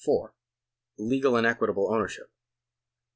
Legal 0.97 1.35
and 1.37 1.45
equitable 1.45 1.93
ownership. 1.93 2.31